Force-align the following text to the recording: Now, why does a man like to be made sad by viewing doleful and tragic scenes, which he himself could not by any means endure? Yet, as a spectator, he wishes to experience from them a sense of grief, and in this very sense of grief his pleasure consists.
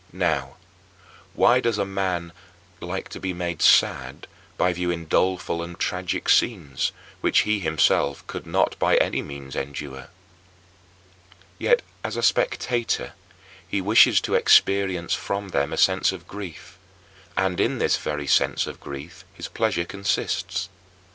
Now, 0.13 0.55
why 1.35 1.59
does 1.59 1.77
a 1.77 1.85
man 1.85 2.33
like 2.79 3.07
to 3.09 3.19
be 3.19 3.33
made 3.33 3.61
sad 3.61 4.25
by 4.57 4.73
viewing 4.73 5.05
doleful 5.05 5.61
and 5.61 5.77
tragic 5.79 6.27
scenes, 6.27 6.91
which 7.19 7.41
he 7.41 7.59
himself 7.59 8.25
could 8.25 8.47
not 8.47 8.79
by 8.79 8.95
any 8.97 9.21
means 9.21 9.55
endure? 9.55 10.07
Yet, 11.59 11.83
as 12.03 12.17
a 12.17 12.23
spectator, 12.23 13.13
he 13.67 13.79
wishes 13.79 14.19
to 14.21 14.33
experience 14.33 15.13
from 15.13 15.49
them 15.49 15.71
a 15.71 15.77
sense 15.77 16.11
of 16.11 16.27
grief, 16.27 16.79
and 17.37 17.59
in 17.59 17.77
this 17.77 17.97
very 17.97 18.25
sense 18.25 18.65
of 18.65 18.79
grief 18.79 19.23
his 19.35 19.47
pleasure 19.47 19.85
consists. 19.85 20.67